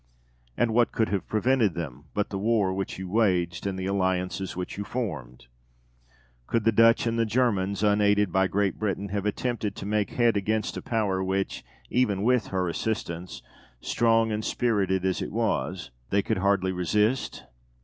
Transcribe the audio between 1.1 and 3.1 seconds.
prevented them, but the war which you